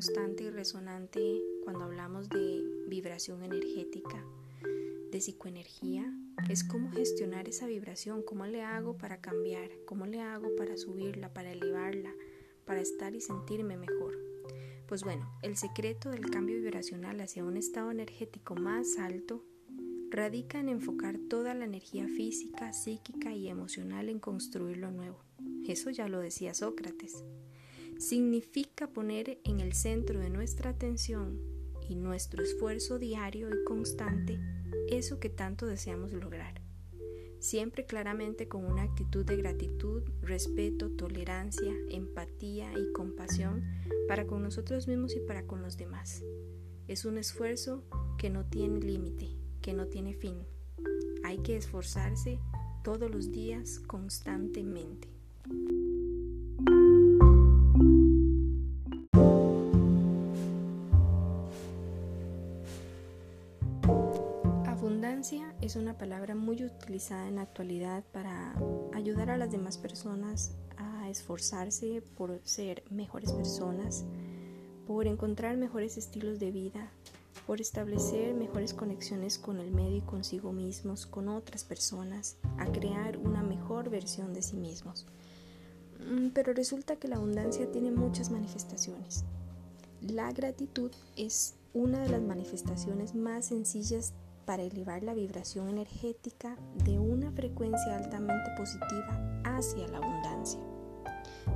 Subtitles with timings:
[0.00, 4.24] constante y resonante cuando hablamos de vibración energética,
[5.12, 6.10] de psicoenergía,
[6.48, 11.34] es cómo gestionar esa vibración, cómo le hago para cambiar, cómo le hago para subirla,
[11.34, 12.14] para elevarla,
[12.64, 14.16] para estar y sentirme mejor.
[14.88, 19.44] Pues bueno, el secreto del cambio vibracional hacia un estado energético más alto
[20.08, 25.22] radica en enfocar toda la energía física, psíquica y emocional en construir lo nuevo.
[25.68, 27.22] Eso ya lo decía Sócrates.
[28.00, 31.40] Significa poner en el centro de nuestra atención
[31.88, 34.40] y nuestro esfuerzo diario y constante
[34.88, 36.62] eso que tanto deseamos lograr.
[37.38, 43.62] Siempre claramente con una actitud de gratitud, respeto, tolerancia, empatía y compasión
[44.08, 46.24] para con nosotros mismos y para con los demás.
[46.88, 47.84] Es un esfuerzo
[48.18, 50.46] que no tiene límite que no tiene fin.
[51.22, 52.40] Hay que esforzarse
[52.82, 55.19] todos los días constantemente.
[65.70, 68.56] Es una palabra muy utilizada en la actualidad para
[68.92, 74.04] ayudar a las demás personas a esforzarse por ser mejores personas,
[74.88, 76.90] por encontrar mejores estilos de vida,
[77.46, 83.16] por establecer mejores conexiones con el medio y consigo mismos, con otras personas, a crear
[83.18, 85.06] una mejor versión de sí mismos.
[86.00, 89.24] Mm, pero resulta que la abundancia tiene muchas manifestaciones.
[90.00, 94.14] La gratitud es una de las manifestaciones más sencillas
[94.50, 100.58] para elevar la vibración energética de una frecuencia altamente positiva hacia la abundancia.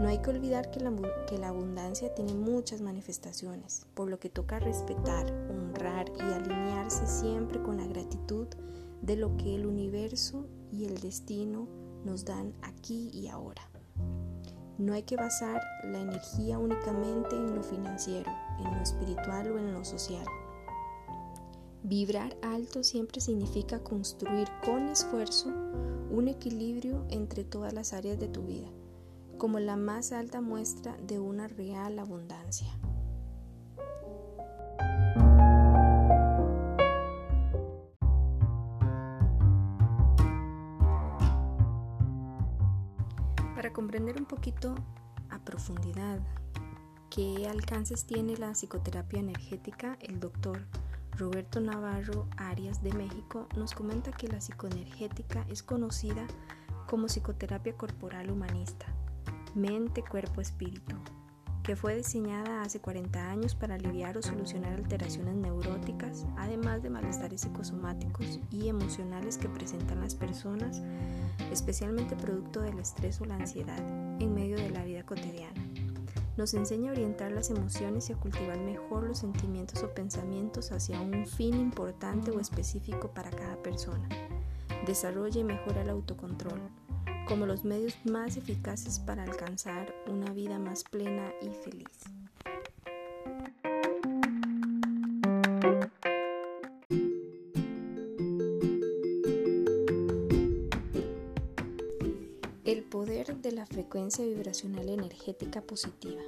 [0.00, 5.30] No hay que olvidar que la, abundancia tiene muchas manifestaciones, por lo que toca respetar,
[5.50, 8.46] honrar y alinearse siempre con la gratitud
[9.02, 11.68] de lo que el universo y el destino
[12.06, 13.68] nos dan aquí y ahora.
[14.78, 19.74] No hay que basar la energía únicamente en lo financiero, en lo espiritual o en
[19.74, 20.24] lo social.
[21.82, 25.48] Vibrar alto siempre significa construir con esfuerzo
[26.10, 28.68] un equilibrio entre todas las áreas de tu vida
[29.38, 32.66] como la más alta muestra de una real abundancia.
[43.54, 44.74] Para comprender un poquito
[45.30, 46.18] a profundidad
[47.10, 50.66] qué alcances tiene la psicoterapia energética, el doctor
[51.18, 56.24] Roberto Navarro Arias de México nos comenta que la psicoenergética es conocida
[56.86, 58.86] como psicoterapia corporal humanista
[59.54, 60.94] mente, cuerpo, espíritu,
[61.64, 67.42] que fue diseñada hace 40 años para aliviar o solucionar alteraciones neuróticas, además de malestares
[67.42, 70.82] psicosomáticos y emocionales que presentan las personas,
[71.50, 73.80] especialmente producto del estrés o la ansiedad
[74.20, 75.67] en medio de la vida cotidiana.
[76.38, 81.00] Nos enseña a orientar las emociones y a cultivar mejor los sentimientos o pensamientos hacia
[81.00, 84.08] un fin importante o específico para cada persona.
[84.86, 86.60] Desarrolla y mejora el autocontrol,
[87.26, 92.17] como los medios más eficaces para alcanzar una vida más plena y feliz.
[102.68, 106.20] El poder de la frecuencia vibracional energética positiva.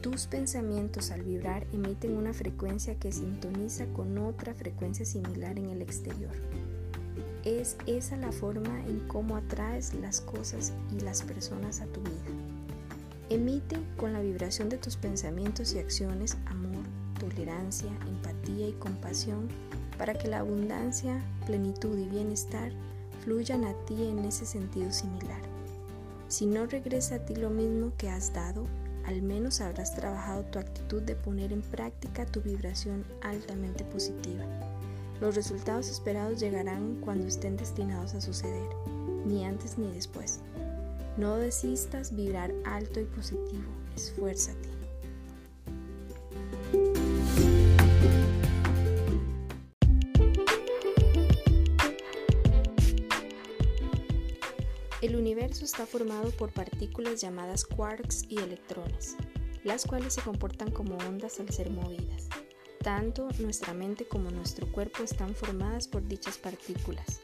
[0.00, 5.82] Tus pensamientos al vibrar emiten una frecuencia que sintoniza con otra frecuencia similar en el
[5.82, 6.32] exterior.
[7.44, 12.32] Es esa la forma en cómo atraes las cosas y las personas a tu vida.
[13.28, 16.86] Emite con la vibración de tus pensamientos y acciones amor,
[17.20, 19.48] tolerancia, empatía y compasión
[19.98, 22.72] para que la abundancia, plenitud y bienestar
[23.24, 25.40] fluyan a ti en ese sentido similar.
[26.28, 28.66] Si no regresa a ti lo mismo que has dado,
[29.06, 34.44] al menos habrás trabajado tu actitud de poner en práctica tu vibración altamente positiva.
[35.20, 38.68] Los resultados esperados llegarán cuando estén destinados a suceder,
[39.24, 40.40] ni antes ni después.
[41.16, 43.64] No desistas vibrar alto y positivo,
[43.96, 44.77] esfuérzate.
[55.08, 59.16] El universo está formado por partículas llamadas quarks y electrones,
[59.64, 62.28] las cuales se comportan como ondas al ser movidas.
[62.82, 67.22] Tanto nuestra mente como nuestro cuerpo están formadas por dichas partículas.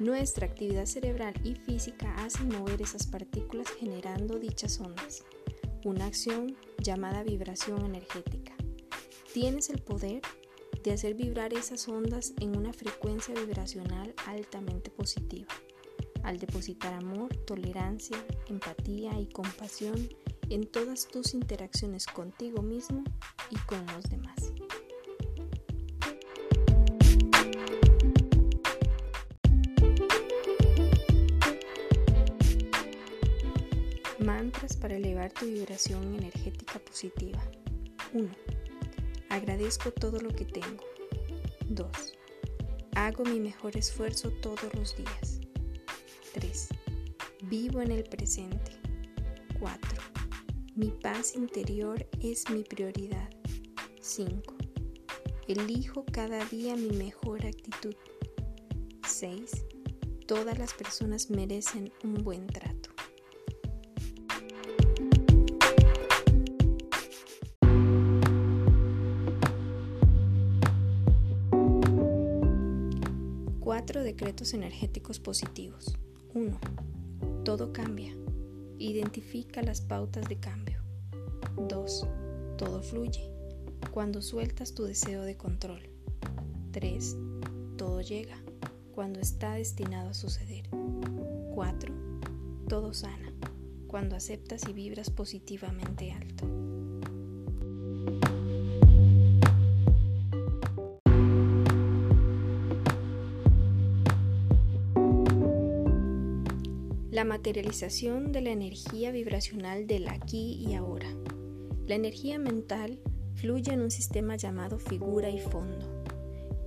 [0.00, 5.22] Nuestra actividad cerebral y física hacen mover esas partículas generando dichas ondas,
[5.84, 8.52] una acción llamada vibración energética.
[9.32, 10.22] Tienes el poder
[10.82, 15.46] de hacer vibrar esas ondas en una frecuencia vibracional altamente positiva.
[16.22, 18.16] Al depositar amor, tolerancia,
[18.48, 20.08] empatía y compasión
[20.50, 23.02] en todas tus interacciones contigo mismo
[23.50, 24.52] y con los demás.
[34.18, 37.42] Mantras para elevar tu vibración energética positiva.
[38.12, 38.28] 1.
[39.30, 40.84] Agradezco todo lo que tengo.
[41.68, 41.88] 2.
[42.94, 45.41] Hago mi mejor esfuerzo todos los días.
[47.52, 47.60] 3.
[47.60, 48.72] Vivo en el presente.
[49.60, 49.78] 4.
[50.74, 53.28] Mi paz interior es mi prioridad.
[54.00, 54.54] 5.
[55.48, 57.94] Elijo cada día mi mejor actitud.
[59.06, 59.66] 6.
[60.26, 62.88] Todas las personas merecen un buen trato.
[73.60, 75.98] Cuatro decretos energéticos positivos.
[76.32, 76.58] 1.
[77.44, 78.16] Todo cambia.
[78.78, 80.80] Identifica las pautas de cambio.
[81.56, 82.06] 2.
[82.56, 83.32] Todo fluye.
[83.90, 85.90] Cuando sueltas tu deseo de control.
[86.70, 87.16] 3.
[87.76, 88.36] Todo llega.
[88.94, 90.68] Cuando está destinado a suceder.
[91.54, 91.92] 4.
[92.68, 93.32] Todo sana.
[93.88, 96.46] Cuando aceptas y vibras positivamente alto.
[107.12, 111.14] La materialización de la energía vibracional del aquí y ahora.
[111.86, 113.00] La energía mental
[113.34, 116.04] fluye en un sistema llamado figura y fondo.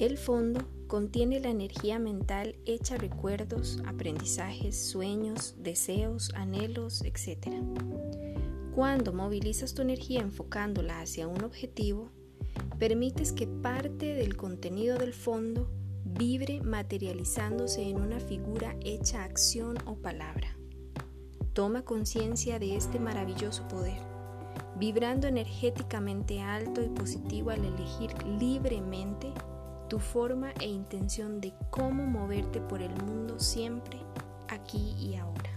[0.00, 7.54] El fondo contiene la energía mental hecha recuerdos, aprendizajes, sueños, deseos, anhelos, etc.
[8.74, 12.10] Cuando movilizas tu energía enfocándola hacia un objetivo,
[12.80, 15.70] permites que parte del contenido del fondo
[16.04, 20.56] vibre materializándose en una figura hecha acción o palabra.
[21.52, 24.00] Toma conciencia de este maravilloso poder,
[24.76, 29.32] vibrando energéticamente alto y positivo al elegir libremente
[29.88, 33.98] tu forma e intención de cómo moverte por el mundo siempre,
[34.48, 35.51] aquí y ahora.